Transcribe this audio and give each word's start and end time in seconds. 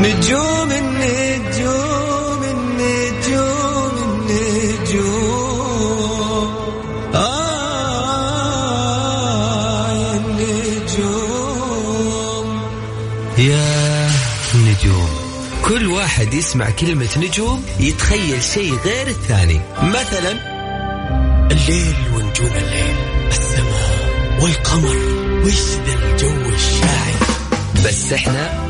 نجوم 0.00 0.72
النجوم 0.72 2.42
النجوم 2.44 3.94
النجوم. 4.30 5.30
آه 7.14 8.00
يا 9.92 10.16
النجوم. 10.16 11.80
يا 13.38 14.10
نجوم. 14.54 15.10
كل 15.64 15.86
واحد 15.86 16.34
يسمع 16.34 16.70
كلمة 16.70 17.08
نجوم 17.16 17.64
يتخيل 17.80 18.42
شيء 18.42 18.74
غير 18.84 19.06
الثاني. 19.06 19.60
مثلا 19.82 20.32
الليل 21.50 21.96
ونجوم 22.14 22.52
الليل. 22.56 22.96
السماء 23.28 24.08
والقمر. 24.40 24.96
وش 25.44 25.60
ذا 25.86 25.94
الجو 25.94 26.48
الشاعر؟ 26.54 27.20
بس 27.84 28.12
إحنا 28.12 28.69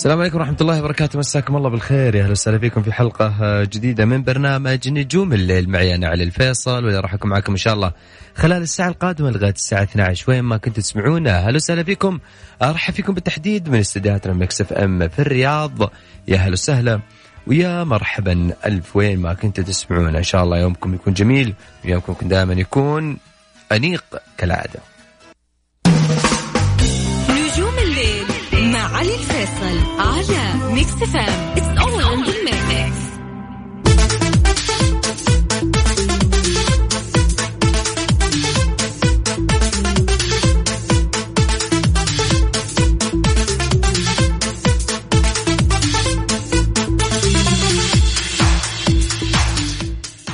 السلام 0.00 0.20
عليكم 0.20 0.38
ورحمة 0.38 0.56
الله 0.60 0.78
وبركاته. 0.80 1.18
مساكم 1.18 1.56
الله 1.56 1.70
بالخير. 1.70 2.14
يا 2.14 2.22
أهلا 2.22 2.30
وسهلا 2.30 2.58
فيكم 2.58 2.82
في 2.82 2.92
حلقة 2.92 3.64
جديدة 3.64 4.04
من 4.04 4.22
برنامج 4.22 4.88
نجوم 4.88 5.32
الليل. 5.32 5.70
معي 5.70 5.94
أنا 5.94 6.08
علي 6.08 6.24
الفيصل 6.24 6.84
واللي 6.84 7.00
راح 7.00 7.14
أكون 7.14 7.30
معكم 7.30 7.52
إن 7.52 7.58
شاء 7.58 7.74
الله 7.74 7.92
خلال 8.34 8.62
الساعة 8.62 8.88
القادمة 8.88 9.30
لغاية 9.30 9.52
الساعة 9.52 9.82
12 9.82 10.30
وين 10.30 10.40
ما 10.40 10.56
كنتوا 10.56 10.82
تسمعونا. 10.82 11.38
أهلا 11.38 11.56
وسهلا 11.56 11.82
فيكم. 11.82 12.18
أرحب 12.62 12.94
فيكم 12.94 13.14
بالتحديد 13.14 13.68
من 13.68 13.78
استديوهاتنا 13.78 14.32
Mix 14.32 14.60
FM 14.60 15.08
في 15.08 15.18
الرياض. 15.18 15.92
يا 16.28 16.36
أهلا 16.36 16.52
وسهلا. 16.52 17.00
ويا 17.46 17.84
مرحبا 17.84 18.50
ألف 18.66 18.96
وين 18.96 19.18
ما 19.18 19.34
كنتوا 19.34 19.64
تسمعونا. 19.64 20.18
إن 20.18 20.22
شاء 20.22 20.44
الله 20.44 20.58
يومكم 20.58 20.94
يكون 20.94 21.12
جميل 21.12 21.54
ويومكم 21.84 22.28
دائما 22.28 22.54
يكون 22.54 23.18
أنيق 23.72 24.04
كالعادة. 24.38 24.80
الفيصل 29.40 29.78
على 29.98 30.72
Mix 30.74 30.90
FM. 30.90 31.50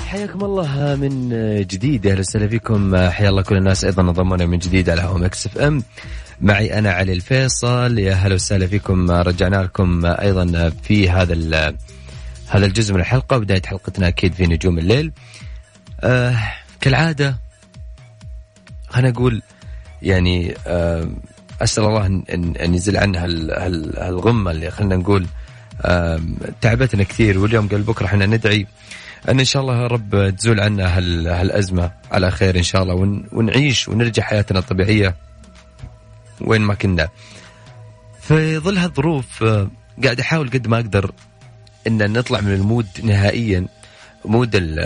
حياكم 0.07 0.45
الله 0.45 0.95
من 0.95 1.29
جديد 1.67 2.07
أهلا 2.07 2.21
وسهلا 2.21 2.49
فيكم. 2.49 2.97
حيا 3.11 3.29
الله 3.29 3.43
كل 3.43 3.57
الناس 3.57 3.85
أيضا 3.85 4.03
انضموا 4.03 4.32
لنا 4.32 4.47
من 4.47 4.59
جديد 4.59 4.91
على 4.91 5.03
Mix 5.03 5.47
FM 5.47 5.83
معي 6.41 6.79
أنا 6.79 6.91
علي 6.93 7.13
الفيصل. 7.13 7.99
يا 7.99 8.15
هلا 8.15 8.35
وسهلا 8.35 8.67
فيكم. 8.67 9.11
رجعنا 9.11 9.57
لكم 9.57 10.07
أيضا 10.07 10.73
في 10.83 11.11
هذا 11.11 11.75
هذا 12.49 12.67
الجزء 12.67 12.95
من 12.95 13.01
الحلقة 13.01 13.39
بدايه 13.39 13.63
حلقتنا 13.67 14.09
أكيد 14.09 14.35
في 14.35 14.47
نجوم 14.47 14.79
الليل. 14.79 15.13
آه 16.01 16.37
كالعادة 16.81 17.37
خلينا 18.89 19.11
نقول 19.11 19.43
يعني 20.03 20.55
آه 20.67 21.09
أسأل 21.63 21.85
الله 21.85 22.07
ان 22.07 22.55
أن 22.57 22.75
يزيل 22.75 22.97
عنها 22.97 23.25
هال- 23.25 23.51
هال- 23.51 23.99
هالغمة 23.99 24.51
اللي 24.51 24.71
خلينا 24.71 24.97
نقول 24.97 25.27
آه 25.83 26.21
تعبتنا 26.61 27.03
كثير. 27.03 27.39
واليوم 27.39 27.69
قبل 27.69 27.83
بكرة 27.83 28.07
إحنا 28.07 28.27
ندعي 28.27 28.67
أن 29.29 29.39
إن 29.39 29.45
شاء 29.45 29.63
الله 29.63 29.87
رب 29.87 30.35
تزول 30.39 30.61
عنا 30.61 30.99
هال 30.99 31.27
هالأزمة 31.29 31.91
على 32.13 32.31
خير 32.31 32.57
إن 32.59 32.63
شاء 32.63 32.83
الله 32.83 32.95
ون 32.95 33.25
ونعيش 33.33 33.89
ونرجع 33.89 34.23
حياتنا 34.23 34.59
الطبيعية. 34.59 35.15
وين 36.41 36.61
ما 36.61 36.75
كنا. 36.75 37.09
في 38.21 38.59
ظل 38.59 38.79
هالظروف 38.79 39.43
آه، 39.43 39.71
قاعد 40.05 40.21
أحاول 40.21 40.51
قد 40.51 40.69
ما 40.69 40.77
أقدر 40.77 41.13
إن 41.87 42.13
نطلع 42.13 42.41
من 42.41 42.53
ال 42.55 42.61
mood 42.61 42.87
نهائيا 43.03 43.67
mood 44.25 44.57
ال- 44.57 44.79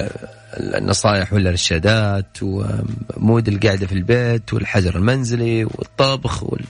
ال- 0.57 0.75
النصائح 0.77 1.33
والارشادات 1.33 2.37
و 2.43 2.64
mood 2.64 3.49
القعدة 3.49 3.87
في 3.87 3.93
البيت 3.93 4.53
والحجر 4.55 4.97
المنزلي 4.97 5.65
والطبخ 5.65 6.43
وال 6.43 6.65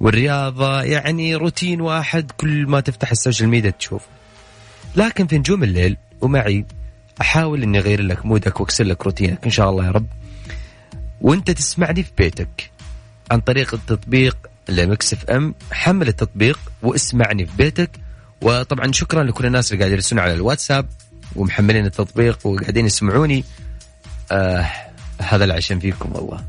والرياضة 0.00 0.82
يعني 0.82 1.34
روتين 1.34 1.80
واحد 1.80 2.30
كل 2.30 2.66
ما 2.66 2.80
تفتح 2.80 3.10
ال 3.10 3.15
social 3.15 3.48
media 3.48 3.70
تشوف. 3.70 4.02
لكن 4.96 5.26
في 5.26 5.38
نجوم 5.38 5.62
الليل 5.64 5.96
ومعي 6.20 6.64
أحاول 7.20 7.62
إني 7.62 7.78
أغير 7.78 8.02
لك 8.02 8.26
mood 8.26 8.53
ك 8.53 8.60
وأكسر 8.60 8.84
لك 8.84 9.04
روتينك 9.06 9.44
إن 9.44 9.50
شاء 9.50 9.70
الله 9.70 9.86
يا 9.86 9.90
رب. 9.90 10.06
وأنت 11.20 11.50
تسمعني 11.50 12.02
في 12.02 12.10
بيتك 12.18 12.69
عن 13.30 13.40
طريق 13.40 13.74
التطبيق 13.74 14.36
ل 14.68 15.12
Mix 15.12 15.24
FM. 15.24 15.54
حمل 15.72 16.08
التطبيق 16.08 16.58
واسمعني 16.82 17.46
في 17.46 17.52
بيتك. 17.56 17.90
وطبعا 18.40 18.92
شكرا 18.92 19.22
لكل 19.22 19.46
الناس 19.46 19.72
اللي 19.72 19.78
قاعدين 19.78 19.94
يرسلون 19.94 20.22
على 20.22 20.34
الواتساب 20.34 20.88
ومحملين 21.36 21.86
التطبيق 21.86 22.46
وقاعدين 22.46 22.86
يسمعوني. 22.86 23.44
آه 24.32 24.66
هذا 25.18 25.44
العشان 25.44 25.80
فيكم 25.80 26.12
والله. 26.12 26.44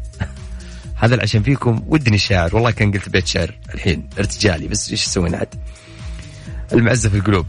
هذا 1.01 1.15
العشان 1.15 1.43
فيكم. 1.43 1.83
ودني 1.87 2.17
شاعر. 2.17 2.55
والله 2.55 2.71
كان 2.71 2.91
قلت 2.91 3.09
بيت 3.09 3.27
شعر 3.27 3.57
الحين 3.73 4.09
ارتجالي. 4.19 4.67
بس 4.67 4.91
إيش 4.91 5.05
أسوي 5.05 5.35
عاد؟ 5.35 5.55
المعزة 6.73 7.09
في 7.09 7.17
القلوب. 7.17 7.45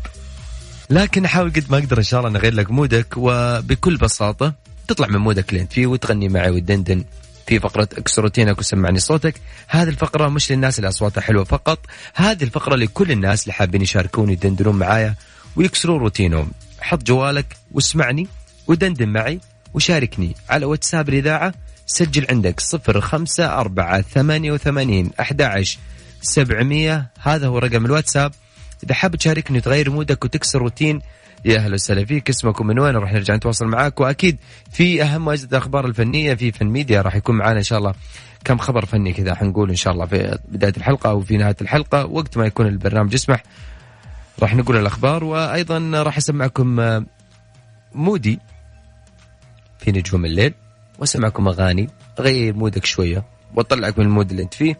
لكن 0.91 1.25
احاول 1.25 1.53
قد 1.53 1.65
ما 1.71 1.79
أقدر 1.79 1.99
إن 1.99 2.03
شاء 2.03 2.21
الله 2.21 2.31
نغير 2.31 2.55
لك 2.55 2.71
mood 2.71 2.95
ك. 2.95 3.07
وبكل 3.17 3.97
بساطة 3.97 4.55
تطلع 4.89 5.07
من 5.07 5.17
mood 5.17 5.44
ك 5.44 5.51
اللي 5.51 5.61
أنت 5.61 5.73
فيه 5.73 5.87
وتغني 5.87 6.29
معي 6.29 6.51
وتدندن. 6.51 7.05
في 7.53 7.61
فقرة 7.61 7.89
اكسر 7.99 8.23
روتينك 8.23 8.59
وسمعني 8.59 8.99
صوتك. 8.99 9.35
هذه 9.69 9.89
الفقرة 9.89 10.29
مش 10.29 10.53
للناس 10.53 10.79
اللي 10.79 10.89
أصواتها 10.89 11.21
حلوة 11.21 11.45
فقط 11.45 11.79
هذه 12.15 12.45
الفقرة 12.45 12.77
لكل 12.77 13.11
الناس 13.11 13.43
اللي 13.43 13.53
حابين 13.53 13.83
يشاركون 13.83 14.31
يدندنون 14.31 14.77
معايا 14.77 15.15
ويكسرون 15.57 16.01
روتينهم. 16.01 16.51
حط 16.81 17.03
جوالك 17.03 17.57
واسمعني 17.73 18.29
ودندن 18.67 19.09
معي 19.09 19.41
وشاركني 19.75 20.37
على 20.51 20.67
واتساب 20.67 21.09
الإذاعة. 21.09 21.55
سجل 21.87 22.27
عندك 22.31 22.61
صفر 22.61 23.01
خمسة 23.01 23.47
أربعة 23.61 24.01
ثمانية 24.01 24.53
وثمانين 24.53 25.11
أحد 25.21 25.43
عشر 25.43 25.79
سبعمية. 26.23 27.11
هذا 27.21 27.47
هو 27.47 27.59
رقم 27.59 27.87
الواتساب. 27.87 28.33
إذا 28.85 28.95
حاب 28.95 29.17
تشاركني 29.17 29.59
وتغير 29.59 29.91
mood 29.91 30.18
ك 30.18 30.25
وتكسر 30.25 30.59
روتين 30.59 31.01
يا 31.45 31.59
أهلا 31.59 31.75
وسهلا 31.75 32.05
فيك 32.05 32.29
اسمك 32.31 32.67
من 32.67 32.79
وين 32.79 32.97
راح 32.97 33.13
نرجع 33.13 33.35
نتواصل 33.35 33.67
معاك. 33.67 34.01
وأكيد 34.01 34.39
في 34.71 35.03
أهم 35.03 35.27
واجد 35.27 35.49
الأخبار 35.49 35.87
الفنية 35.87 36.35
في 36.35 36.53
فن 36.53 36.67
ميديا 36.67 37.03
راح 37.03 37.17
يكون 37.17 37.37
معنا 37.37 37.59
إن 37.59 37.63
شاء 37.63 37.79
الله 37.79 37.95
كم 38.45 38.59
خبر 38.59 38.85
فني 38.85 39.13
كذا 39.13 39.35
حنقول 39.35 39.71
إن 39.71 39.77
شاء 39.77 39.93
الله 39.93 40.07
في 40.07 40.39
بداية 40.49 40.73
الحلقة 40.77 41.11
أو 41.11 41.21
في 41.21 41.37
نهاية 41.37 41.57
الحلقة. 41.61 42.07
وقت 42.07 42.37
ما 42.39 42.47
يكون 42.47 42.67
البرنامج 42.67 43.15
يسمح 43.15 43.43
راح 44.41 44.55
نقول 44.55 44.77
الأخبار. 44.77 45.25
وأيضا 45.25 46.03
راح 46.03 46.17
أسمعكم 46.17 46.81
آه، 46.81 47.05
mood 47.95 48.30
ي 48.30 48.39
في 49.79 49.93
نجوم 49.93 50.25
الليل 50.25 50.55
وأسمعكم 50.99 51.49
أغاني 51.49 51.89
اغير 52.21 52.55
mood 52.55 52.79
ك 52.79 52.85
شوية 52.85 53.25
وأطلعك 53.55 53.99
من 53.99 54.05
ال 54.05 54.10
mood 54.10 54.31
اللي 54.31 54.43
أنت 54.43 54.55
فيه. 54.55 54.79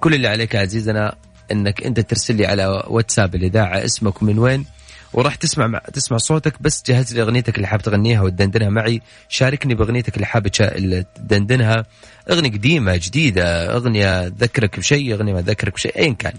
كل 0.00 0.14
اللي 0.14 0.28
عليك 0.28 0.56
عزيزنا 0.56 1.14
إنك 1.52 1.82
أنت 1.82 2.00
ترسل 2.00 2.36
لي 2.36 2.46
على 2.46 2.82
واتساب 2.86 3.34
الاذاعه 3.34 3.84
اسمك 3.84 4.22
من 4.22 4.38
وين 4.38 4.64
وراح 5.12 5.34
تسمع 5.34 5.66
مع 5.66 5.78
تسمع 5.78 6.18
صوتك 6.18 6.62
بس 6.62 6.82
جهز 6.86 7.14
لي 7.14 7.22
أغنيتك 7.22 7.56
اللي 7.56 7.66
حاب 7.66 7.82
تغنيها 7.82 8.22
وتدندنها 8.22 8.68
معي. 8.68 9.02
شاركني 9.28 9.74
بأغنيتك 9.74 10.14
اللي 10.14 10.26
حاب 10.26 10.48
تدندنها. 10.48 11.86
أغنية 12.30 12.50
قديمة 12.50 12.96
جديدة 12.96 13.76
أغنية 13.76 14.28
تذكرك 14.28 14.78
بشيء 14.78 15.14
أغنية 15.14 15.32
ما 15.32 15.40
تذكرك 15.40 15.74
بشيء 15.74 15.98
ايا 15.98 16.12
كان. 16.12 16.34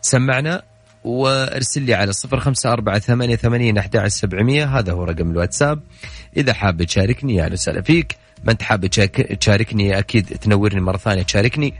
سمعنا 0.00 0.62
وارسل 1.04 1.82
لي 1.82 1.94
على 1.94 2.12
صفر 2.12 2.40
خمسة 2.40 2.72
أربعة 2.72 2.98
ثمانية 2.98 3.36
ثمانين 3.36 3.78
أحد 3.78 4.06
سبعمية. 4.06 4.78
هذا 4.78 4.92
هو 4.92 5.04
رقم 5.04 5.30
الواتساب. 5.30 5.80
إذا 6.36 6.52
حاب 6.52 6.82
تشاركني 6.82 7.44
أهلا 7.44 7.52
وسهلا 7.52 7.82
فيك. 7.82 8.16
ما 8.44 8.52
أنت 8.52 8.62
حاب 8.62 8.86
تشاركني 9.40 9.98
أكيد 9.98 10.26
تنورني 10.26 10.80
مرة 10.80 10.96
ثانية 10.96 11.22
تشاركني. 11.22 11.74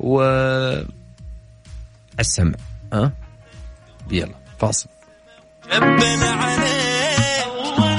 و 0.00 0.22
السمع. 2.20 2.54
ها؟ 2.92 3.12
يلا 4.10 4.34
فاصل. 4.60 4.88
عليه 6.42 7.44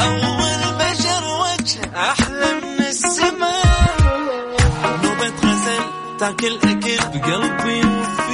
أول 0.02 0.62
بشر 0.80 1.24
وجه 1.44 1.82
أحلى 2.12 2.54
من 2.64 2.86
السماء. 2.86 3.98
نوبة 5.04 5.28
غزل 5.28 5.84
تاكل 6.20 6.56
أكل 6.64 7.20
بقلبي. 7.20 7.80
وفيه 7.80 8.29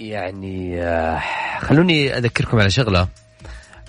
يعني 0.00 0.82
آه، 0.82 1.22
خلوني 1.60 2.16
أذكركم 2.18 2.58
على 2.60 2.70
شغلة 2.70 3.08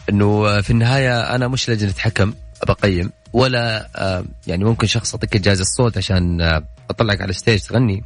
إنه 0.09 0.25
آه، 0.47 0.61
في 0.61 0.69
النهاية 0.69 1.35
أنا 1.35 1.47
مش 1.47 1.69
لجنة 1.69 1.93
حكم 1.97 2.33
بقيم 2.67 3.11
ولا 3.33 3.89
آه، 3.95 4.23
يعني 4.47 4.63
ممكن 4.63 4.87
شخص 4.87 5.13
اعطيك 5.13 5.37
جائزه 5.37 5.61
الصوت 5.61 5.97
عشان 5.97 6.41
أطلعك 6.89 7.21
على 7.21 7.29
ال 7.29 7.34
stage 7.34 7.59
تغني. 7.61 8.03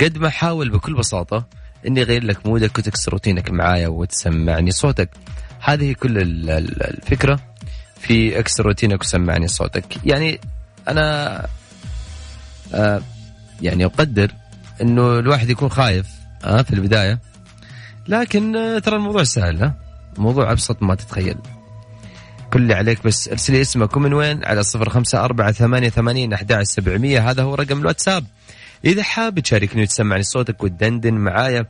قد 0.00 0.18
ما 0.18 0.28
احاول 0.28 0.70
بكل 0.70 0.94
بساطة 0.94 1.46
إني 1.86 2.02
أغير 2.02 2.24
لك 2.24 2.46
mood 2.46 2.72
ك 2.72 2.78
وتكسر 2.78 3.12
روتينك 3.12 3.50
معايا 3.50 3.88
وتسمعني 3.88 4.70
صوتك. 4.70 5.10
هذه 5.60 5.92
كل 5.92 6.18
ال- 6.18 6.50
ال- 6.50 6.82
الفكرة 6.82 7.40
في 8.00 8.38
اكسر 8.38 8.66
روتينك 8.66 9.00
وسمعني 9.00 9.48
صوتك. 9.48 9.84
يعني 10.06 10.40
أنا 10.88 11.46
يعني 13.62 13.84
أقدر 13.84 14.30
إنه 14.82 15.18
الواحد 15.18 15.50
يكون 15.50 15.68
خايف 15.68 16.06
آه 16.44 16.62
في 16.62 16.72
البداية. 16.72 17.20
لكن 18.08 18.56
آه، 18.56 18.78
ترى 18.78 18.96
الموضوع 18.96 19.24
سهل 19.24 19.62
ها؟ 19.62 19.74
الموضوع 20.16 20.52
أبسط 20.52 20.82
ما 20.82 20.94
تتخيل. 20.94 21.36
كل 22.52 22.62
اللي 22.62 22.74
عليك 22.74 23.06
بس 23.06 23.28
ارسلي 23.28 23.60
اسمك 23.60 23.96
ومن 23.96 24.12
وين؟ 24.12 24.44
على 24.44 24.62
صفر 24.62 24.88
خمسة 24.88 25.24
أربعة 25.24 25.52
ثمانية 25.52 25.88
ثمانين 25.88 26.32
أحد 26.32 26.62
سبعمية. 26.62 27.30
هذا 27.30 27.42
هو 27.42 27.54
رقم 27.54 27.80
الواتساب. 27.80 28.24
إذا 28.84 29.02
حاب 29.02 29.40
تشاركني 29.40 29.82
وتسمعني 29.82 30.22
صوتك 30.22 30.62
وتدندن 30.62 31.14
معايا 31.14 31.66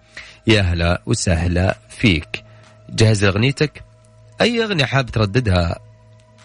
يا 0.47 0.61
هلا 0.61 1.03
وسهلا 1.07 1.79
فيك. 1.89 2.45
جهز 2.91 3.25
أغنيتك. 3.25 3.85
أي 4.41 4.65
أغنية 4.65 4.85
حاب 4.85 5.07
ترددها؟ 5.07 5.79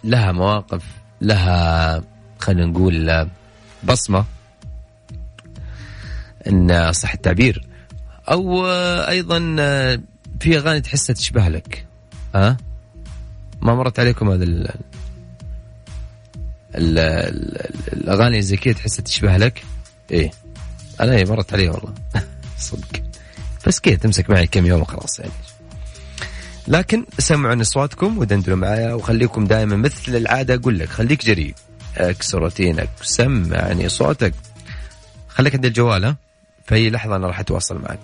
لها 0.03 0.31
مواقف 0.31 0.83
لها 1.21 2.03
خلينا 2.39 2.65
نقول 2.65 3.27
بصمة. 3.83 4.25
إن 6.47 6.91
صح 6.91 7.13
التعبير. 7.13 7.68
أو 8.31 8.65
آه، 8.67 9.09
أيضا 9.09 9.55
آه، 9.59 9.99
في 10.39 10.57
أغاني 10.57 10.81
تحسها 10.81 11.13
تشبه 11.13 11.47
لك. 11.49 11.85
ها؟ 12.35 12.57
ما 13.61 13.75
مرت 13.75 13.99
عليكم 13.99 14.29
هذا 14.31 14.43
ال 14.43 14.67
ال- 16.75 16.99
ال- 16.99 17.93
الأغاني 17.93 18.41
زي 18.41 18.57
كذا 18.57 18.73
تحسها 18.73 19.03
تشبه 19.03 19.37
لك؟ 19.37 19.63
إيه. 20.11 20.31
أنا 21.01 21.15
هي 21.15 21.25
مرت 21.25 21.53
علي 21.53 21.69
والله. 21.69 21.93
صدق. 22.57 23.03
بس 23.67 23.79
كذا 23.79 23.95
تمسك 23.95 24.29
معي 24.29 24.47
كم 24.47 24.65
يوم 24.65 24.81
وخلاص 24.81 25.19
يعني. 25.19 25.31
لكن 26.67 27.05
سمعوا 27.19 27.61
أصواتكم 27.61 28.17
ودندنوا 28.17 28.57
معايا 28.57 28.93
وخليكم 28.93 29.45
دائما 29.45 29.75
مثل 29.75 30.15
العادة 30.15 30.53
أقول 30.55 30.79
لك 30.79 30.89
خليك 30.89 31.25
جريء. 31.25 31.53
اكسر 31.97 32.39
روتينك 32.39 32.89
سمعني 33.01 33.89
صوتك. 33.89 34.33
خليك 35.27 35.55
عند 35.55 35.65
الجوال 35.65 36.05
ها؟ 36.05 36.15
في 36.69 36.75
أي 36.75 36.89
لحظة 36.89 37.15
أنا 37.15 37.27
راح 37.27 37.39
أتواصل 37.39 37.81
معك. 37.81 37.99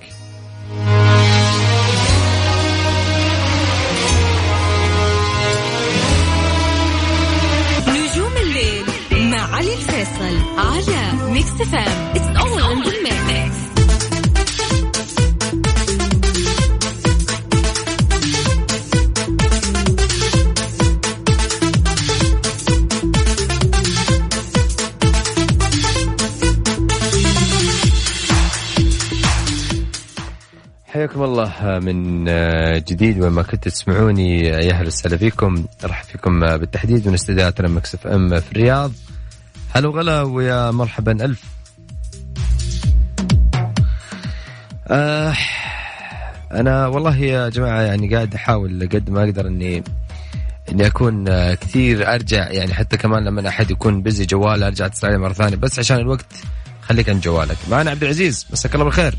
نجوم 7.88 8.32
الليل 8.42 8.86
مع 9.32 9.56
علي 9.56 9.74
الفيصل 9.74 10.38
على 10.58 11.32
Mix 11.32 11.50
FM 11.50 12.14
in 12.16 12.34
the 12.84 12.95
حياكم 31.06 31.24
الله 31.24 31.80
من 31.80 32.26
جديد. 32.84 33.24
وما 33.24 33.44
كنت 33.44 33.68
تسمعوني 33.68 34.40
يا 34.40 34.72
أهلا 34.72 34.88
وسهلا 34.88 35.18
فيكم 35.18 35.66
أرحب 35.84 36.06
فيكم 36.06 36.40
بالتحديد 36.40 37.08
من 37.08 37.14
استديوهاتنا 37.14 37.68
مكسف 37.68 38.08
إم 38.08 38.40
في 38.40 38.52
الرياض. 38.52 38.92
هلا 39.76 39.88
وغلا 39.88 40.22
ويا 40.22 40.72
مرحبا 40.72 41.26
ألف. 41.26 41.44
آه 44.88 45.34
أنا 46.52 46.88
والله 46.88 47.18
يا 47.18 47.50
جماعة 47.50 47.82
يعني 47.82 48.16
قاعد 48.16 48.36
أحاول 48.36 48.90
قد 48.94 49.10
ما 49.10 49.24
أقدر 49.24 49.48
اني 49.48 49.84
إني 50.72 50.88
أكون 50.88 51.28
آه، 51.28 51.54
كثير 51.54 52.14
أرجع 52.14 52.52
يعني 52.52 52.74
حتى 52.74 52.98
كمان 52.98 53.24
لما 53.24 53.48
أحد 53.48 53.72
يكون 53.72 54.02
بزي 54.02 54.26
جواله 54.26 54.68
أرجع 54.68 54.86
اتصل 54.86 55.08
عليه 55.08 55.18
مرة 55.18 55.34
ثانية. 55.34 55.56
بس 55.56 55.80
عشان 55.80 55.98
الوقت 55.98 56.34
خليك 56.82 57.10
عند 57.10 57.22
جوالك. 57.22 57.58
معنا 57.70 57.92
عبد 57.92 58.04
العزيز 58.04 58.46
مساك 58.52 58.74
الله 58.74 58.86
بالخير. 58.86 59.16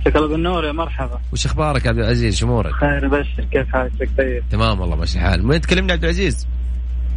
مساك 0.00 0.16
الله 0.16 0.28
بالنور 0.28 0.64
يا 0.64 0.72
مرحبا. 0.72 1.18
وش 1.32 1.46
أخبارك 1.46 1.84
يا 1.84 1.90
عبد 1.90 1.98
العزيز؟ 1.98 2.36
شو 2.36 2.46
أمورك؟ 2.46 2.72
خير 2.74 3.08
بشر 3.08 3.44
كيف 3.52 3.68
حالك؟ 3.72 4.10
طيب. 4.18 4.42
تمام 4.50 4.80
والله 4.80 4.96
ماشي 4.96 5.18
الحال. 5.18 5.44
من 5.44 5.50
وين 5.50 5.60
تكلمني 5.60 5.92
عبد 5.92 6.04
العزيز؟ 6.04 6.46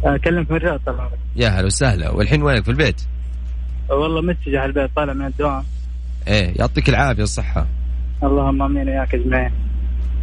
اكلمك 0.04 0.50
من 0.50 0.56
الرياض 0.56 0.80
طبعا. 0.86 1.10
يا 1.36 1.48
هلا 1.48 1.66
وسهلا. 1.66 2.10
والحين 2.10 2.42
وينك؟ 2.42 2.64
في 2.64 2.70
البيت؟ 2.70 3.02
والله 3.90 4.20
متجه 4.20 4.60
على 4.60 4.68
البيت 4.68 4.90
طالع 4.96 5.12
من 5.12 5.26
الدوام. 5.26 5.64
إيه 6.28 6.52
يعطيك 6.58 6.88
العافية 6.88 7.20
والصحة. 7.20 7.66
اللهم 8.22 8.62
آمين 8.62 8.88
وياك 8.88 9.14
أجمعين. 9.14 9.52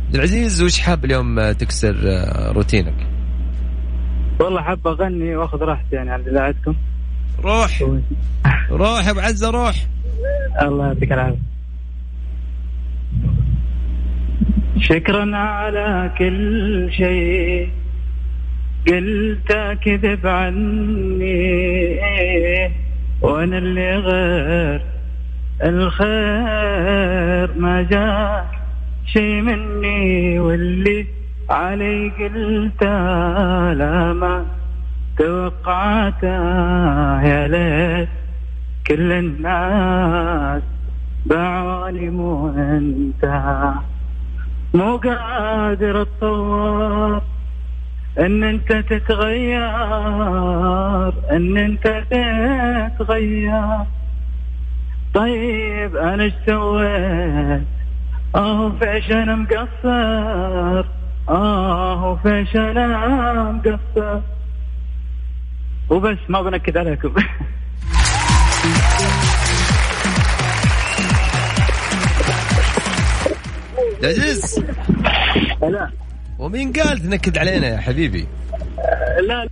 عبد 0.06 0.16
العزيز 0.16 0.62
وش 0.62 0.80
حاب 0.80 1.06
اليوم 1.06 1.52
تكسر 1.52 1.96
آه، 2.08 2.52
روتينك؟ 2.52 3.08
والله 4.40 4.62
حاب 4.62 4.88
أغني 4.88 5.36
وأخذ 5.36 5.58
راحتي 5.58 5.96
يعني 5.96 6.12
على 6.12 6.32
اذاعتكم 6.32 6.76
روح. 7.44 7.84
روح 8.72 9.06
يا 9.06 9.12
أبو 9.12 9.20
عزة 9.20 9.50
روح. 9.50 9.76
الله 10.62 10.88
يعطيك 10.88 11.12
العافية. 11.12 11.59
شكرا 14.80 15.38
على 15.38 16.12
كل 16.18 16.88
شيء. 16.92 17.70
قلت 18.88 19.78
كذب 19.86 20.28
عني. 20.28 21.60
وأنا 23.22 23.58
اللي 23.58 23.96
غير 23.96 24.82
الخير. 25.64 27.60
ما 27.60 27.82
جاء 27.92 28.60
شيء 29.06 29.42
مني 29.42 30.40
واللي 30.40 31.06
علي 31.50 32.12
قلت 32.20 32.84
لا 33.80 34.14
ما 34.14 34.46
توقعت 35.18 36.24
يا 37.24 37.48
ليت 37.48 38.10
كل 38.88 39.12
الناس 39.12 40.62
باعوني 41.26 42.10
مو 42.10 42.50
انت 42.50 43.26
مو 44.74 44.98
قادر 44.98 46.02
اتطور 46.02 47.22
إن 48.20 48.44
أنت 48.44 48.74
تتغير 48.74 49.64
إن 51.32 51.58
أنت 51.58 52.04
تتغير. 52.98 53.86
طيب 55.14 55.96
أنا 55.96 56.24
إيش 56.24 56.34
سويت؟ 56.46 57.64
آه 58.36 58.70
فيش 58.70 59.12
أنا 59.12 59.36
مقصر. 59.36 60.86
آه 61.30 62.16
فيش 62.16 62.56
أنا 62.56 63.52
مقصر. 63.52 64.20
وبس 65.90 66.18
ما 66.30 66.42
بنكد 66.42 66.78
عليكم. 66.78 67.14
العزيز 74.04 74.64
لا 75.62 75.90
ومين 76.40 76.72
قال 76.74 77.00
تنكد 77.00 77.38
علينا 77.38 77.68
يا 77.68 77.78
حبيبي؟ 77.78 78.28
لا 79.28 79.48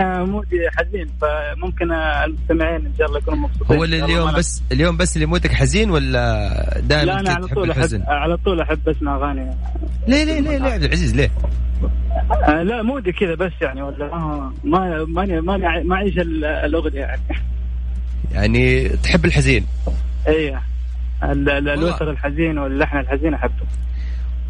لا، 0.00 0.24
مودي 0.24 0.56
حزين 0.76 1.06
فممكن 1.20 1.92
المستمعين 1.92 2.86
إن 2.86 2.92
شاء 2.98 3.06
الله 3.06 3.18
يكونوا 3.18 3.38
مبسوطين. 3.38 3.76
هو 3.76 3.84
اللي 3.84 4.04
اليوم 4.04 4.32
بس 4.32 4.62
اليوم 4.72 4.96
بس 4.96 5.16
اللي 5.16 5.26
مودك 5.26 5.52
حزين 5.52 5.90
ولا 5.90 6.80
دائما 6.80 7.04
لا 7.10 7.20
أنا 7.20 7.30
على 7.30 7.46
طول 7.46 7.70
الحزن 7.70 8.00
احب 8.02 8.10
على 8.10 8.36
طول 8.36 8.60
أحب 8.60 8.88
أسمع 8.88 9.16
أغاني. 9.16 9.50
ليه 10.08 10.24
ليه 10.24 10.40
ليه 10.40 10.58
ليه 10.58 10.70
عبد 10.72 10.82
العزيز 10.84 11.14
ليه؟ 11.16 11.30
آه، 12.48 12.62
لا 12.62 12.82
مودي 12.82 13.12
كذا 13.12 13.34
بس 13.34 13.52
يعني 13.62 13.82
ولا 13.82 14.04
آه، 14.12 14.52
ما 14.64 15.04
ماني 15.04 15.40
ما 15.40 15.94
أعيش 15.94 16.18
ال- 16.18 16.44
الأغنية 16.44 17.00
يعني. 17.00 17.22
يعني 18.32 18.88
تحب 18.88 19.24
الحزين؟ 19.24 19.66
ال- 19.86 19.92
ال- 20.28 20.50
والله. 20.50 20.62
الوتر 21.22 22.10
الحزين 22.10 22.58
واللحن 22.58 22.98
الحزين 22.98 23.34
أحبه. 23.34 23.66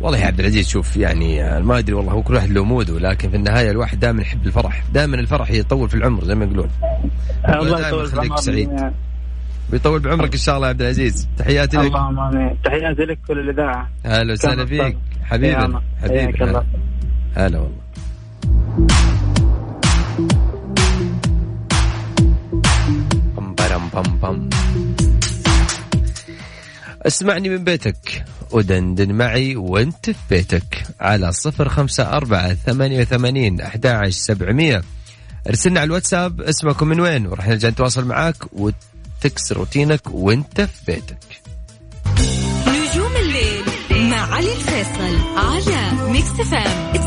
والله 0.00 0.18
يا 0.18 0.26
عبد 0.26 0.40
العزيز 0.40 0.68
شوف 0.68 0.96
يعني 0.96 1.44
آه، 1.44 1.60
ما 1.60 1.78
أدري 1.78 1.92
والله 1.92 2.12
هو 2.12 2.22
كل 2.22 2.34
واحد 2.34 2.50
له 2.50 2.64
موده 2.64 2.98
لكن 2.98 3.30
في 3.30 3.36
النهاية 3.36 3.70
الواحد 3.70 4.00
دائما 4.00 4.22
يحب 4.22 4.46
الفرح 4.46 4.82
دائما 4.92 5.16
الفرح 5.16 5.50
يطول 5.50 5.88
في 5.88 5.94
العمر 5.94 6.24
زي 6.24 6.34
ما 6.34 6.44
يقولون. 6.44 6.70
الله 7.48 7.80
دائما 7.80 8.24
يطول. 8.24 8.38
سعيد. 8.38 8.70
ويطول 9.72 10.00
بعمرك 10.00 10.32
إن 10.32 10.38
شاء 10.38 10.56
الله 10.56 10.66
يا 10.66 10.72
عبد 10.72 10.82
العزيز. 10.82 11.28
تحياتي 11.38 11.76
لك. 11.76 11.84
اللهم 11.86 12.18
آمين. 12.18 12.56
تحياتي 12.64 13.02
لك 13.02 13.18
وللاذاعه 13.28 13.88
هلا 14.04 14.32
وسهلا 14.32 14.66
فيك. 14.66 14.96
حبيبي 15.24 15.64
الله. 15.64 15.82
حبيبي 16.02 16.44
الله. 16.44 16.64
هلا 17.36 17.58
والله. 17.58 17.78
بم 23.36 23.54
برم 23.54 23.88
بم 23.94 24.18
بم. 24.22 24.67
اسمعني 27.08 27.48
من 27.48 27.64
بيتك. 27.64 28.24
ودندن 28.50 29.12
معي 29.12 29.56
وأنت 29.56 30.10
في 30.10 30.16
بيتك. 30.30 30.86
على 31.00 31.32
صفر 31.32 31.68
خمسة 31.68 32.02
أربعة 32.12 32.54
ثمانية 32.54 33.00
وثمانين 33.00 33.60
أحد 33.60 34.08
سبعمية. 34.08 34.82
ارسلنا 35.48 35.80
على 35.80 35.86
الواتساب 35.86 36.40
اسمك 36.40 36.82
من 36.82 37.00
وين 37.00 37.26
وراح 37.26 37.48
نرجع 37.48 37.68
نتواصل 37.68 38.04
معاك 38.04 38.36
وتكسر 38.52 39.56
روتينك 39.56 40.00
وأنت 40.06 40.60
في 40.60 40.84
بيتك. 40.86 41.18
نجوم 42.68 43.16
الليل 43.16 43.64
مع 44.10 44.34
علي 44.34 44.52
الفيصل 44.52 45.16
على 45.36 46.10
Mix 46.12 46.48
FM 46.50 46.94
it's 46.94 47.06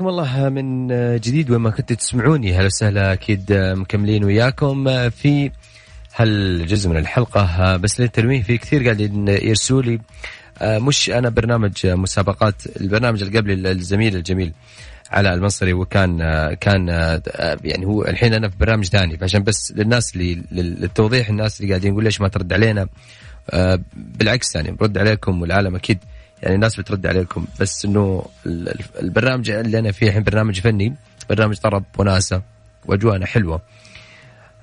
حياكم 0.00 0.08
الله 0.08 0.48
من 0.48 0.88
جديد 1.18 1.50
وين 1.50 1.60
ما 1.60 1.70
كنتوا 1.70 1.96
تسمعوني. 1.96 2.54
هلا 2.56 2.66
وسهلا 2.66 3.12
أكيد 3.12 3.52
مكملين 3.52 4.24
وياكم 4.24 5.10
في 5.10 5.50
هالجزء 6.16 6.90
من 6.90 6.96
الحلقة. 6.96 7.76
بس 7.76 8.00
للتنويه 8.00 8.42
في 8.42 8.58
كثير 8.58 8.84
قاعدين 8.84 9.28
يرسلوا 9.28 9.82
لي. 9.82 10.00
مش 10.62 11.10
أنا 11.10 11.28
برنامج 11.28 11.86
مسابقات 11.86 12.54
البرنامج 12.80 13.22
اللي 13.22 13.38
قبل 13.38 13.66
الزميل 13.66 14.16
الجميل 14.16 14.52
علاء 15.10 15.34
المصري 15.34 15.72
وكان 15.72 16.18
كان 16.60 16.88
يعني 17.64 17.86
هو 17.86 18.04
الحين 18.04 18.34
أنا 18.34 18.48
في 18.48 18.56
برنامج 18.60 18.84
ثاني. 18.84 19.16
فعشان 19.16 19.42
بس 19.42 19.72
للناس 19.76 20.16
اللي 20.16 20.42
للتوضيح 20.52 21.28
الناس 21.28 21.60
اللي 21.60 21.72
قاعدين 21.72 21.92
يقول 21.92 22.04
ليش 22.04 22.20
ما 22.20 22.28
ترد 22.28 22.52
علينا. 22.52 22.88
بالعكس 23.94 24.54
يعني 24.54 24.70
برد 24.70 24.98
عليكم 24.98 25.42
والعالم 25.42 25.76
أكيد 25.76 25.98
يعني 26.42 26.54
الناس 26.54 26.76
بترد 26.80 27.06
عليكم 27.06 27.46
بس 27.60 27.84
إنه 27.84 28.24
ال- 28.46 28.68
ال- 28.68 28.84
البرنامج 29.00 29.50
اللي 29.50 29.78
أنا 29.78 29.92
فيه 29.92 30.08
الحين 30.08 30.22
برنامج 30.22 30.60
فني 30.60 30.94
برنامج 31.30 31.56
طرب 31.56 31.84
وناسة 31.98 32.42
وأجواءنا 32.86 33.26
حلوة. 33.26 33.60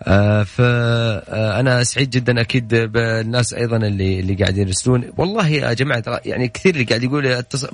آه 0.04 0.44
فانا 0.44 1.84
سعيد 1.84 2.10
جدا 2.10 2.42
أكيد 2.42 2.68
بالناس 2.76 3.54
أيضا 3.54 3.78
اللي 3.78 4.20
اللي 4.20 4.34
قاعدين 4.36 4.68
يرسلون. 4.68 5.12
والله 5.18 5.48
يا 5.48 5.74
جماعة 5.74 6.04
يعني 6.26 6.48
كثير 6.48 6.74
اللي 6.74 6.84
قاعد 6.86 7.04
يقول 7.04 7.28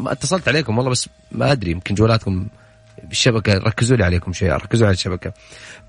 اتصلت 0.08 0.48
عليكم 0.48 0.78
والله 0.78 0.92
بس 0.92 1.10
ما 1.32 1.52
أدري 1.52 1.72
يمكن 1.72 1.96
جوالاتكم 1.96 2.48
بالشبكة 3.04 3.54
ركزوا 3.58 3.98
لي 3.98 4.04
عليكم 4.06 4.34
شيء 4.34 4.52
ركزوا 4.52 4.88
على 4.88 4.94
الشبكة. 4.94 5.34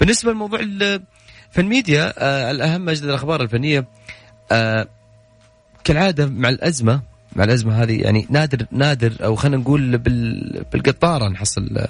بالنسبة 0.01 0.33
لموضوع 0.33 0.61
ال- 0.61 1.03
في 1.51 1.61
الميديا 1.61 2.13
آه 2.19 2.51
الأهم 2.51 2.89
اجدد 2.89 3.05
الأخبار 3.09 3.43
الفنية 3.43 3.85
آه 4.53 4.87
كالعادة 5.85 6.27
مع 6.27 6.49
الأزمة 6.49 7.01
مع 7.37 7.45
الأزمة 7.45 7.83
هذه 7.83 8.01
يعني 8.01 8.27
نادر 8.31 8.67
نادر 8.71 9.13
أو 9.25 9.35
خلينا 9.35 9.57
نقول 9.57 9.99
بال 9.99 10.65
بالقطارة 10.73 11.29
نحصل 11.29 11.87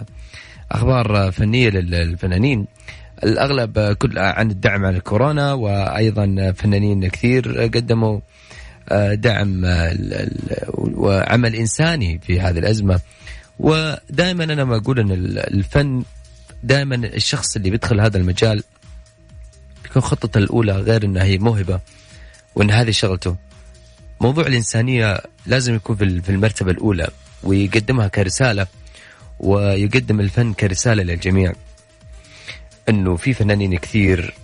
أخبار 0.72 1.32
فنية 1.32 1.70
لل- 1.70 1.90
للفنانين. 1.90 2.66
الأغلب 3.24 3.78
كل 3.92 4.18
عن 4.18 4.50
الدعم 4.50 4.84
عن 4.84 4.94
الكورونا 4.96 5.52
وأيضا 5.52 6.52
فنانين 6.56 7.08
كثير 7.08 7.60
قدموا 7.62 8.20
آه، 8.88 9.14
دعم 9.14 9.62
وعمل 10.78 11.54
إنساني 11.54 12.18
في 12.18 12.40
هذه 12.40 12.58
الأزمة. 12.58 13.00
ودائما 13.58 14.44
أنا 14.44 14.64
ما 14.64 14.76
أقول 14.76 14.98
إن 15.00 15.10
ال- 15.10 15.38
الفن 15.38 16.02
دائما 16.62 16.94
الشخص 16.94 17.56
اللي 17.56 17.70
بيدخل 17.70 18.00
هذا 18.00 18.18
المجال 18.18 18.62
بيكون 19.84 20.02
خطته 20.02 20.38
الأولى 20.38 20.72
غير 20.72 21.04
انها 21.04 21.22
هي 21.24 21.38
موهبة 21.38 21.80
وإن 22.54 22.70
هذه 22.70 22.90
شغلته 22.90 23.36
موضوع 24.20 24.46
الإنسانية 24.46 25.20
لازم 25.46 25.74
يكون 25.74 25.96
في 25.96 26.28
المرتبة 26.28 26.70
الأولى 26.70 27.08
ويقدمها 27.42 28.08
كرسالة 28.08 28.66
ويقدم 29.40 30.20
الفن 30.20 30.52
كرسالة 30.52 31.02
للجميع. 31.02 31.52
أنه 32.88 33.16
في 33.16 33.32
فنانين 33.34 33.76
كثير 33.78 34.34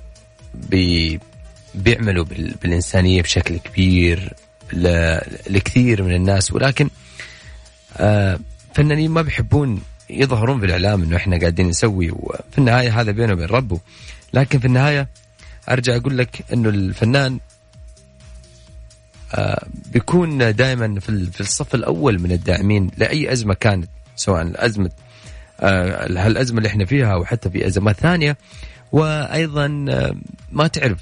بي 0.54 1.20
بيعملوا 1.74 2.24
بال- 2.24 2.54
بالإنسانية 2.62 3.22
بشكل 3.22 3.56
كبير 3.58 4.32
لكثير 5.50 6.02
من 6.02 6.14
الناس. 6.14 6.52
ولكن 6.52 6.90
آه، 7.96 8.38
فنانين 8.74 9.10
ما 9.10 9.22
بيحبون 9.22 9.82
يظهرون 10.10 10.60
في 10.60 10.66
الإعلام 10.66 11.02
أنه 11.02 11.16
إحنا 11.16 11.38
قاعدين 11.38 11.68
نسوي 11.68 12.10
وفي 12.10 12.58
النهاية 12.58 13.00
هذا 13.00 13.10
بينه 13.12 13.32
وبين 13.32 13.46
ربه. 13.46 13.80
لكن 14.34 14.58
في 14.58 14.64
النهاية 14.66 15.08
أرجع 15.68 15.96
أقول 15.96 16.18
لك 16.18 16.44
أنه 16.52 16.68
الفنان 16.68 17.40
بيكون 19.92 20.54
دائما 20.54 21.00
في 21.00 21.08
ال- 21.08 21.32
في 21.32 21.40
الصف 21.40 21.74
الأول 21.74 22.18
من 22.18 22.32
الداعمين 22.32 22.90
لأي 22.98 23.32
أزمة 23.32 23.54
كانت 23.54 23.88
سواء 24.16 24.42
الأزمة 24.42 24.90
آه، 25.60 26.06
هالازمه 26.26 26.58
اللي 26.58 26.68
إحنا 26.68 26.84
فيها 26.84 27.12
أو 27.12 27.24
حتى 27.24 27.50
في 27.50 27.66
أزمات 27.66 27.96
ثانية. 28.00 28.36
وأيضا 28.92 29.84
آه، 29.90 30.14
ما 30.52 30.66
تعرف 30.66 30.98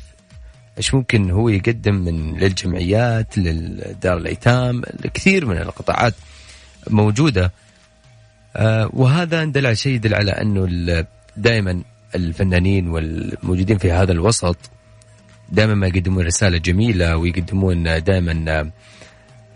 إيش 0.78 0.94
ممكن 0.94 1.30
هو 1.30 1.48
يقدم 1.48 1.94
من 1.94 2.38
للجمعيات 2.38 3.38
للدار 3.38 4.16
الأيتام 4.16 4.82
لكثير 5.04 5.46
من 5.46 5.56
القطاعات 5.58 6.14
موجودة. 6.90 7.52
آه، 8.56 8.90
وهذا 8.92 9.44
دل 9.44 9.66
على 9.66 9.76
شيء 9.76 9.92
يدل 9.94 10.14
على 10.14 10.30
أنه 10.30 11.04
دائما 11.36 11.82
الفنانين 12.14 12.88
والموجودين 12.88 13.78
في 13.78 13.92
هذا 13.92 14.12
الوسط 14.12 14.56
دائما 15.48 15.74
ما 15.74 15.86
يقدمون 15.86 16.26
رسالة 16.26 16.58
جميلة 16.58 17.16
ويقدمون 17.16 18.02
دائما 18.02 18.70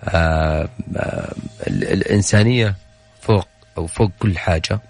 آه، 0.05 0.69
آه، 0.97 1.35
ال- 1.67 1.85
الإنسانية 1.93 2.75
فوق 3.21 3.49
أو 3.79 3.87
فوق 3.87 4.11
كل 4.19 4.39
حاجة. 4.39 4.81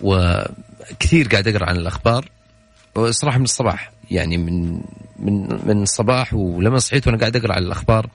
وكثير 0.00 1.28
قاعد 1.28 1.48
أقرأ 1.48 1.66
عن 1.66 1.76
الأخبار 1.76 2.28
وصراحة 2.94 3.38
من 3.38 3.44
الصباح 3.44 3.90
يعني 4.10 4.36
من 4.36 4.80
من 5.18 5.48
من 5.66 5.82
الصباح 5.82 6.34
ولما 6.34 6.78
صحيت 6.78 7.06
وأنا 7.06 7.18
قاعد 7.18 7.36
أقرأ 7.36 7.52
عن 7.54 7.62
الأخبار 7.62 8.10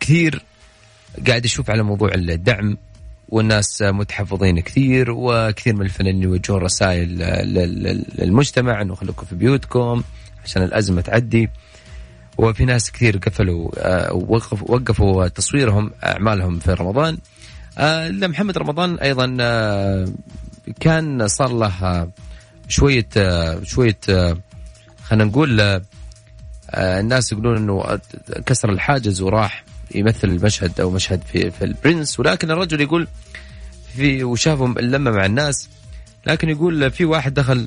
كثير 0.00 0.42
قاعد 1.26 1.44
أشوف 1.44 1.70
على 1.70 1.82
موضوع 1.82 2.14
الدعم 2.14 2.78
والناس 3.28 3.82
متحفظين 3.82 4.60
كثير 4.60 5.10
وكثير 5.10 5.74
من 5.76 5.82
الفنانين 5.82 6.22
يوجهون 6.22 6.60
رسائل 6.62 7.08
لل- 7.18 7.54
لل- 7.54 8.04
للمجتمع 8.18 8.82
إنه 8.82 8.94
خليكم 8.94 9.26
في 9.26 9.34
بيوتكم 9.34 10.02
عشان 10.44 10.62
الأزمة 10.62 11.00
تعدي. 11.00 11.50
وفي 12.38 12.64
ناس 12.64 12.92
كثير 12.92 13.16
قفلوا 13.18 13.70
آه، 13.78 14.12
وقف 14.12 14.62
وقفوا 14.70 15.28
تصويرهم 15.28 15.90
أعمالهم 16.04 16.58
في 16.58 16.72
رمضان. 16.72 17.18
آه، 17.78 18.08
محمد 18.10 18.58
رمضان 18.58 18.98
أيضا 18.98 19.36
آه، 19.40 20.08
كان 20.80 21.28
صار 21.28 21.52
له 21.52 22.08
شوية 22.68 23.08
شوية 23.62 23.98
خلينا 25.04 25.24
نقول 25.24 25.80
الناس 26.74 27.32
يقولون 27.32 27.56
إنه 27.56 27.98
كسر 28.46 28.70
الحاجز 28.70 29.20
وراح. 29.22 29.64
يمثل 29.94 30.28
المشهد 30.28 30.80
أو 30.80 30.90
مشهد 30.90 31.22
في 31.32 31.50
في 31.50 31.64
البرنس 31.64 32.20
ولكن 32.20 32.50
الرجل 32.50 32.80
يقول 32.80 33.08
في 33.96 34.24
وشافهم 34.24 34.78
اللمة 34.78 35.10
مع 35.10 35.26
الناس 35.26 35.68
لكن 36.26 36.48
يقول 36.48 36.90
في 36.90 37.04
واحد 37.04 37.34
دخل 37.34 37.66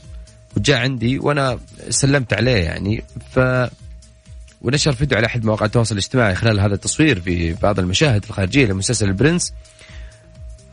وجاء 0.57 0.77
عندي 0.77 1.19
وأنا 1.19 1.59
سلمت 1.89 2.33
عليه 2.33 2.57
يعني 2.57 3.03
ف 3.31 3.39
ونشر 4.61 4.91
فيديو 4.91 5.17
على 5.17 5.27
أحد 5.27 5.46
مواقع 5.46 5.65
التواصل 5.65 5.96
الاجتماعي 5.96 6.35
خلال 6.35 6.59
هذا 6.59 6.74
التصوير 6.74 7.22
في 7.22 7.53
بعض 7.53 7.79
المشاهد 7.79 8.24
الخارجية 8.29 8.65
لمسلسل 8.65 9.07
البرنس. 9.07 9.53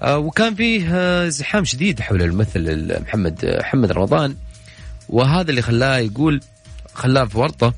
آه، 0.03 0.19
وكان 0.19 0.55
فيه 0.55 0.89
آه، 0.95 1.29
زحام 1.29 1.65
شديد 1.65 2.01
حول 2.01 2.23
الممثل 2.23 3.03
محمد 3.03 3.45
آه، 3.45 3.61
محمد 3.61 3.93
رمضان 3.93 4.37
وهذا 5.09 5.51
اللي 5.51 5.63
خلاه 5.63 5.99
يقول 5.99 6.41
خلاه 6.95 7.25
في 7.25 7.39
ورطة. 7.39 7.75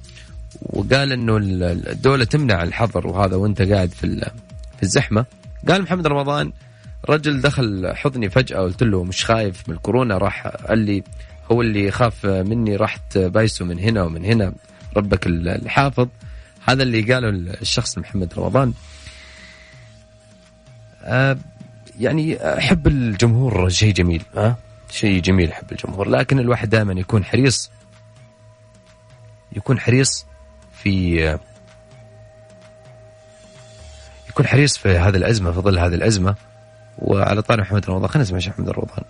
وقال 0.63 1.13
إنه 1.13 1.37
الدولة 1.93 2.25
تمنع 2.25 2.63
الحظر 2.63 3.07
وهذا 3.07 3.37
وأنت 3.37 3.63
قاعد 3.63 3.89
في 3.91 4.21
في 4.77 4.83
الزحمة. 4.83 5.25
قال 5.69 5.83
محمد 5.83 6.07
رمضان 6.07 6.53
رجل 7.09 7.41
دخل 7.41 7.93
حضني 7.95 8.31
فجأة 8.31 8.59
قلت 8.61 8.83
له 8.83 9.05
مش 9.05 9.25
خايف 9.25 9.69
من 9.69 9.75
الكورونا 9.75 10.19
راح 10.19 10.47
قال 10.47 10.79
لي 10.79 11.03
هو 11.53 11.63
اللي 11.63 11.85
يخاف 11.87 12.27
مني 12.27 12.77
رحت 12.77 13.19
بايسه 13.19 13.65
من 13.65 13.79
هنا 13.79 14.03
ومن 14.03 14.25
هنا 14.25 14.53
ربك 14.97 15.27
ال- 15.27 15.49
الحافظ. 15.49 16.09
هذا 16.69 16.83
اللي 16.83 17.13
قاله 17.15 17.29
الشخص 17.29 17.99
محمد 17.99 18.35
رمضان. 18.37 18.73
آه، 21.03 21.37
يعني 22.01 22.37
أحب 22.59 22.87
الجمهور 22.87 23.69
شيء 23.69 23.93
جميل 23.95 24.23
ها 24.37 24.57
شيء 24.91 25.21
جميل 25.23 25.51
أحب 25.51 25.73
الجمهور 25.73 26.09
لكن 26.09 26.39
الواحد 26.39 26.71
دائما 26.71 26.93
يكون 26.93 27.25
حريص 27.25 27.71
يكون 29.57 29.81
حريص 29.81 30.27
في 30.83 31.39
يكون 34.29 34.47
حريص 34.47 34.79
في 34.79 34.89
هذه 34.89 35.17
الأزمة 35.17 35.53
في 35.53 35.61
ظل 35.61 35.79
هذه 35.79 35.95
الأزمة. 35.95 36.35
وعلى 36.99 37.43
طاري 37.43 37.63
محمد 37.63 37.91
رمضان 37.91 38.09
خلينا 38.09 38.23
نسمع 38.23 38.53
محمد 38.53 38.69
رمضان. 38.69 39.05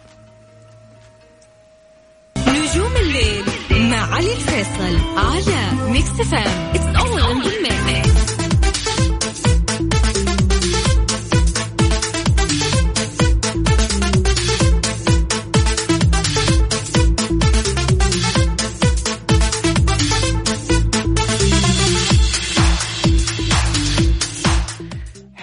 نجوم 2.38 2.96
الليل 2.96 3.44
مع 3.90 4.14
علي 4.14 4.32
الفيصل 4.32 4.98
على 5.16 5.90
Mix 5.90 6.10
FM 6.30 6.72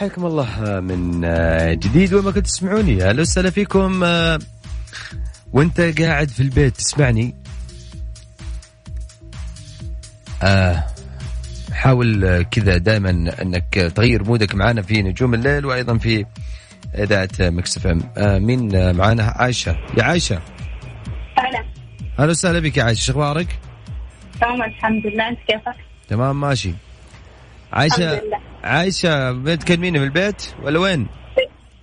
حياكم 0.05 0.25
الله 0.25 0.79
من 0.79 1.25
آه، 1.25 1.73
جديد. 1.73 2.13
وما 2.13 2.31
كنت 2.31 2.45
تسمعوني 2.45 3.03
أهلا 3.09 3.21
وسهلا 3.21 3.49
فيكم 3.49 4.03
آه، 4.03 4.39
وأنت 5.53 5.81
قاعد 5.81 6.29
في 6.29 6.39
البيت 6.39 6.75
تسمعني؟ 6.75 7.35
آه 10.43 10.83
حاول 11.73 12.25
آه، 12.25 12.41
كذا 12.41 12.77
دائما 12.77 13.09
أنك 13.41 13.73
تغير 13.95 14.23
mood 14.23 14.49
ك 14.49 14.55
معنا 14.55 14.81
في 14.81 15.01
نجوم 15.01 15.33
الليل 15.33 15.65
وأيضا 15.65 15.97
في 15.97 16.25
إذاعة 16.95 17.29
Mix 17.39 17.77
FM. 17.77 18.01
آه 18.17 18.39
مين 18.39 18.75
آه، 18.75 18.91
معانا؟ 18.91 19.23
عائشه 19.23 19.77
يا 19.97 20.03
عائشه 20.03 20.41
هلا 21.37 21.63
أهلا 22.19 22.29
وسهلا 22.29 22.59
بك 22.59 22.77
يا 22.77 22.83
عائشه 22.83 23.05
شو 23.05 23.11
أخبارك؟ 23.11 23.59
تمام 24.41 24.63
الحمد 24.63 25.05
لله. 25.07 25.29
أنت 25.29 25.39
كيفك؟ 25.47 25.75
تمام 26.09 26.41
ماشي. 26.41 26.73
عائشه 27.73 28.13
الحمد 28.13 28.23
لله. 28.27 28.44
عائشة 28.65 29.31
بتكلميني 29.31 29.99
من 29.99 30.05
البيت 30.05 30.53
ولا 30.63 30.79
وين؟ 30.79 31.07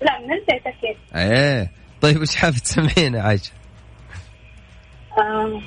لا 0.03 0.19
من 0.19 0.33
البيت 0.33 0.67
أكيد 0.67 0.97
إيه 1.17 1.71
طيب 2.01 2.21
وش 2.21 2.37
حابه 2.37 2.59
تسمعينا 2.59 3.23
عائشة؟ 3.23 3.53
آه. 5.19 5.61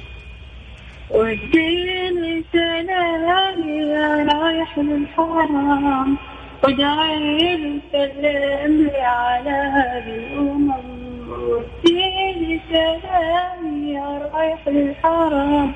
وديني 1.09 2.43
سلامي 2.53 3.77
يا 3.77 4.27
رايح 4.33 4.77
للحرام 4.79 6.17
وداعي 6.63 7.79
سلم 7.91 8.81
لي 8.87 9.01
على 9.01 9.71
الأمم 10.05 10.71
وديني 11.29 12.61
سلامي 12.69 13.93
يا 13.93 14.29
رايح 14.33 14.67
للحرام 14.67 15.73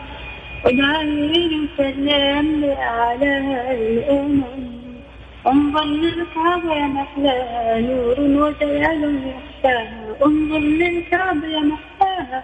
وداعي 0.65 1.67
سلم 1.77 2.61
لي 2.61 2.73
على 2.73 3.37
الأمم 3.71 4.78
انظر 5.47 5.83
للكعبة 5.85 6.73
يا 6.75 6.87
محلاها 6.87 7.79
نور 7.79 8.19
وجلال 8.19 9.21
يخفاها 9.27 10.15
انظر 10.25 10.59
للكعبة 10.59 11.47
يا 11.47 11.59
محلاها 11.59 12.43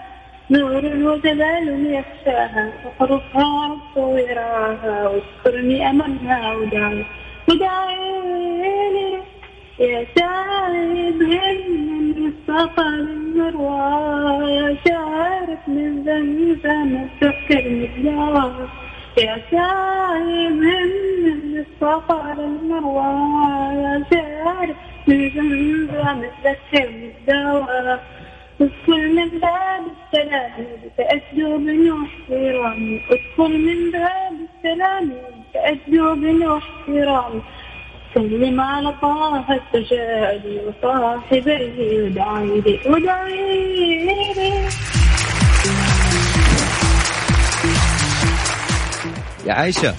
نور 0.51 0.85
وجلال 0.85 1.93
يخشاها. 1.93 2.73
وحروفها 2.85 3.67
رب 3.67 3.97
وراها 3.97 5.07
واذكرني 5.09 5.89
أمامها 5.89 6.55
وداعي. 6.55 7.05
وداعي 7.49 8.05
يا 9.79 10.05
سايب 10.15 11.19
من 11.23 12.31
الصفا 12.31 12.89
للمروى 12.89 14.51
يا 14.51 14.77
شارف 14.87 15.59
من 15.67 16.03
زمزم 16.05 17.07
تذكرني 17.21 17.87
بدواء 17.97 18.67
يا 19.17 19.37
سايب 19.51 20.51
من 20.51 21.65
الصفا 21.65 22.35
للمروى 22.37 23.03
يا 23.83 24.03
شارف 24.11 24.75
من 25.07 25.29
زمزم 25.29 26.21
تذكرني 26.43 27.11
بدواء 27.27 28.03
ادخل 28.61 29.09
من 29.15 29.29
باب 29.39 29.83
السلام 29.95 30.67
بنوح 31.57 32.09
نيراني 32.29 33.01
ادخل 33.11 33.57
من 33.57 33.91
باب 33.91 34.33
السلام 34.47 35.11
تأدب 35.53 36.23
واحترام 36.47 37.41
سلم 38.15 38.61
على 38.61 38.93
طه 39.01 39.45
التجالي 39.53 40.59
وصاحبيه 40.67 42.03
ودعي 42.03 42.61
لي 42.61 42.79
ودعي 42.85 44.05
لي. 44.05 44.94
يا 49.45 49.53
عائشة. 49.53 49.95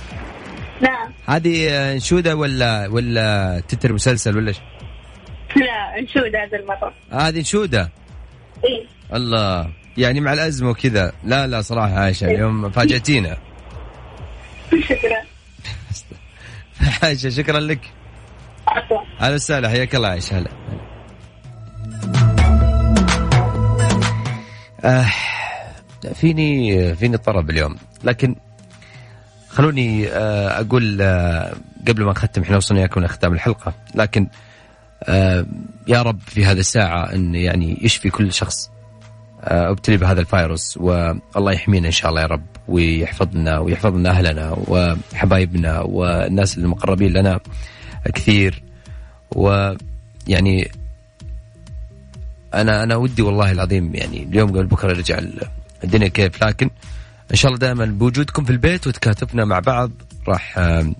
نعم. 0.80 1.12
هذه 1.26 1.92
انشودة 1.92 2.36
ولا 2.36 2.88
ولا 2.88 3.60
تتر 3.68 3.92
مسلسل 3.92 4.36
ولا. 4.36 4.52
لا 5.56 5.98
انشود 5.98 6.36
هذا 6.36 6.58
المرة 6.58 6.92
هذه 7.12 7.38
انشودة؟ 7.38 7.90
إيه 8.64 8.86
الله. 9.14 9.72
يعني 9.96 10.20
مع 10.20 10.32
الأزمة 10.32 10.70
وكذا. 10.70 11.12
لا 11.24 11.46
لا 11.46 11.60
صراحة 11.60 11.94
عائشة 11.94 12.24
اليوم 12.24 12.70
فاجأتينا. 12.70 13.36
شكرا. 14.82 15.22
عائشة 17.02 17.28
شكرا 17.28 17.60
لك. 17.60 17.80
أهلا 19.20 19.34
وسهلا. 19.34 19.68
حياك 19.68 19.94
الله 19.94 20.08
عائشة 20.08 20.38
هلا. 20.38 20.50
آه 24.84 25.06
فيني 26.14 26.94
فيني 26.94 27.16
طرب 27.18 27.50
اليوم. 27.50 27.76
لكن 28.04 28.36
خلوني 29.56 30.08
آه 30.08 30.60
أقول 30.60 30.98
آه 31.02 31.54
قبل 31.88 32.04
ما 32.04 32.10
نختم 32.10 32.42
إحنا 32.42 32.56
وصلنا 32.56 32.80
إياكم 32.80 33.00
لختام 33.04 33.32
الحلقة 33.32 33.72
لكن 33.94 34.26
آه 35.04 35.46
يا 35.88 36.02
رب 36.02 36.18
في 36.26 36.44
هذه 36.44 36.58
الساعة 36.58 37.12
إن 37.14 37.34
يعني 37.34 37.78
يشفي 37.82 38.10
كل 38.10 38.32
شخص 38.32 38.70
أبتلي 39.42 39.96
بهذا 39.96 40.20
الفيروس 40.20 40.76
والله 40.76 41.52
يحمينا 41.52 41.86
إن 41.86 41.92
شاء 41.92 42.10
الله 42.10 42.20
يا 42.22 42.26
رب 42.26 42.42
ويحفظنا 42.68 43.58
ويحفظ 43.58 43.94
لنا 43.96 44.10
أهلنا 44.10 44.56
وحبايبنا 44.68 45.80
والناس 45.80 46.58
المقربين 46.58 47.12
لنا 47.12 47.40
كثير 48.14 48.62
ويعني 49.30 50.70
أنا 52.54 52.82
أنا 52.82 52.96
ودي 52.96 53.22
والله 53.22 53.52
العظيم 53.52 53.94
يعني 53.94 54.22
اليوم 54.22 54.48
قبل 54.50 54.66
بكرة 54.66 54.88
يرجع 54.90 55.18
ال- 55.18 55.42
الدنيا 55.84 56.08
كيف 56.08 56.44
لكن 56.44 56.70
إن 57.30 57.36
شاء 57.36 57.48
الله 57.48 57.58
دائما 57.58 57.84
بوجودكم 57.84 58.44
في 58.44 58.50
البيت 58.50 58.86
وتكاتفنا 58.86 59.44
مع 59.44 59.58
بعض 59.58 59.90
راح 60.28 60.58
آم، 60.58 60.94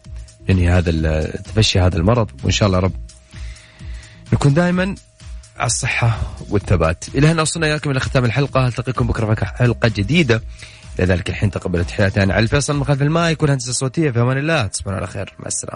ننهي 0.49 0.69
هذا 0.69 1.23
تفشي 1.31 1.81
هذا 1.81 1.97
المرض 1.97 2.31
وإن 2.43 2.51
شاء 2.53 2.67
الله 2.67 2.79
رب 2.79 2.93
نكون 4.33 4.55
دائما 4.55 4.95
على 5.57 5.67
الصحة 5.67 6.19
والثبات. 6.51 7.05
إلى 7.15 7.29
هنا 7.29 7.43
وصلنا 7.43 7.67
إياكم 7.67 7.91
إلى 7.91 8.01
ختام 8.01 8.25
الحلقة. 8.25 8.67
ألتقيكم 8.67 9.07
بكرة 9.07 9.35
في 9.35 9.47
حلقة 9.47 9.89
جديدة. 9.89 10.43
إلى 10.99 11.07
ذلك 11.07 11.31
الحين 11.31 11.51
تقبلت 11.51 11.89
تحياتي 11.89 12.23
أنا 12.23 12.35
علي 12.35 12.43
الفيصل 12.43 12.77
من 12.77 12.85
خلف 12.85 13.03
المايك 13.03 13.43
والهندسة 13.43 13.71
الصوتية 13.71 14.11
في 14.11 14.21
أمان 14.21 14.39
الله. 14.39 14.67
تصبحون 14.67 14.95
على 14.95 15.07
خير. 15.07 15.35
مع 15.39 15.47
السلامة. 15.47 15.75